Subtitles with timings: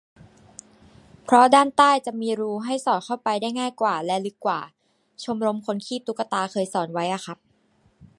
[1.23, 3.71] เพราะด้านใต้จะมีรูให้สอดเข้าไปได้ง่าย
[4.05, 4.59] และลึกกว่า-
[5.23, 7.37] ชมรมคนคีบตุ๊กตา เคยสอนไว้อะครับ